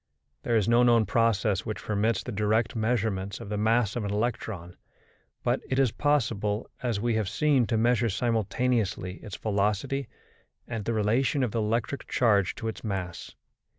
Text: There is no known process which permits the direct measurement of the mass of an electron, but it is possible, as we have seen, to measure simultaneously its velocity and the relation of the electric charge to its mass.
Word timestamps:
There 0.41 0.55
is 0.55 0.67
no 0.67 0.81
known 0.81 1.05
process 1.05 1.63
which 1.63 1.83
permits 1.83 2.23
the 2.23 2.31
direct 2.31 2.75
measurement 2.75 3.39
of 3.39 3.49
the 3.49 3.57
mass 3.59 3.95
of 3.95 4.03
an 4.03 4.11
electron, 4.11 4.75
but 5.43 5.61
it 5.69 5.77
is 5.77 5.91
possible, 5.91 6.67
as 6.81 6.99
we 6.99 7.13
have 7.13 7.29
seen, 7.29 7.67
to 7.67 7.77
measure 7.77 8.09
simultaneously 8.09 9.17
its 9.17 9.35
velocity 9.37 10.07
and 10.67 10.85
the 10.85 10.93
relation 10.95 11.43
of 11.43 11.51
the 11.51 11.59
electric 11.59 12.07
charge 12.07 12.55
to 12.55 12.67
its 12.67 12.83
mass. 12.83 13.35